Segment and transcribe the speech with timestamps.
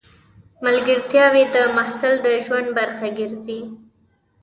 [0.65, 3.59] ملګرتیاوې د محصل د ژوند برخه ګرځي.